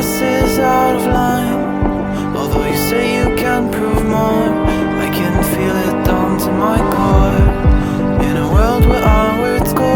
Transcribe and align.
glasses 0.00 0.58
out 0.58 0.96
of 0.96 1.04
line. 1.06 2.34
Although 2.34 2.64
you 2.64 2.76
say 2.76 3.04
you 3.18 3.36
can 3.36 3.70
prove 3.70 4.02
more, 4.06 4.48
I 5.04 5.10
can 5.12 5.34
feel 5.52 5.76
it 5.88 6.04
down 6.06 6.38
to 6.38 6.50
my 6.52 6.78
core. 6.94 7.42
In 8.24 8.36
a 8.36 8.48
world 8.50 8.86
where 8.86 9.02
our 9.02 9.40
words 9.42 9.74
go, 9.74 9.92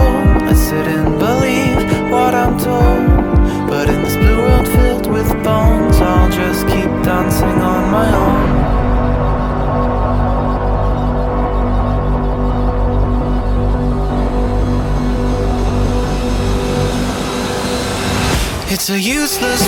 I 0.50 0.52
sit 0.52 0.86
and 0.86 1.18
believe 1.18 2.10
what 2.10 2.34
I'm 2.34 2.58
told. 2.58 3.66
But 3.66 3.88
in 3.88 4.02
this 4.02 4.16
blue 4.16 4.40
world 4.46 4.68
filled 4.68 5.06
with 5.10 5.30
bones, 5.42 5.96
I'll 5.96 6.30
just 6.30 6.66
keep 6.68 6.90
dancing 7.02 7.58
on 7.72 7.90
my 7.90 8.08
own. 8.26 8.64
It's 18.74 18.90
a 18.90 19.00
useless 19.00 19.66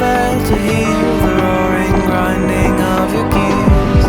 fail 0.00 0.38
to 0.48 0.56
hear 0.56 1.02
the 1.24 1.32
roaring, 1.42 1.96
grinding 2.08 2.76
of 2.96 3.06
your 3.16 3.28
gears. 3.36 4.04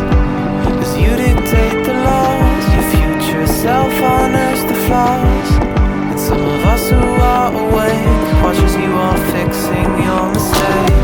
As 0.83 0.91
you 1.03 1.11
dictate 1.23 1.79
the 1.89 1.95
laws, 2.07 2.63
your 2.75 2.87
future 2.95 3.45
self 3.45 3.93
honors 4.01 4.61
the 4.71 4.77
flaws. 4.85 5.49
And 6.11 6.19
some 6.19 6.43
of 6.55 6.61
us 6.73 6.89
who 6.89 7.03
are 7.33 7.51
awake 7.63 8.43
watches 8.43 8.73
you 8.83 8.91
are 9.07 9.19
fixing 9.35 9.89
your 10.05 10.25
mistakes. 10.31 11.00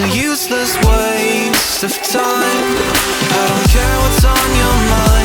A 0.00 0.06
useless 0.10 0.76
waste 0.86 1.82
of 1.82 1.92
time. 2.04 2.76
I 3.34 3.48
don't 3.48 3.68
care 3.68 3.98
what's 3.98 4.24
on 4.24 4.56
your 4.56 4.76
mind 4.90 5.17